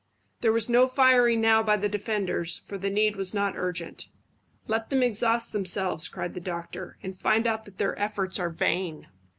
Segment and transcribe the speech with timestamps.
[0.39, 4.07] There was no firing now by the defenders, for the need was not urgent.
[4.65, 9.05] "Let them exhaust themselves," cried the doctor, "and find out that their efforts are vain."